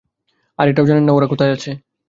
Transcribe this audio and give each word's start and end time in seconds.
আর 0.59 0.65
এটাও 0.67 0.89
জানেন 0.89 1.03
না 1.07 1.11
ওরা 1.13 1.27
কোথায় 1.31 1.53
আছে? 1.55 1.71